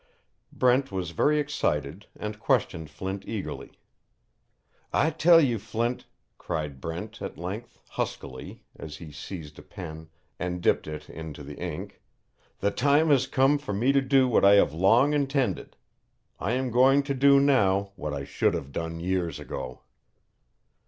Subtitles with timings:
[0.51, 3.73] Brent was very excited and questioned Flint eagerly.
[4.91, 6.07] "I tell you, Flint,"
[6.39, 10.09] cried Brent, at length, huskily, as he seized a pen
[10.39, 12.01] and dipped in into the ink,
[12.61, 15.77] "the time has come for me to do what I have long intended.
[16.39, 19.81] I am going to do now what I should have done years ago."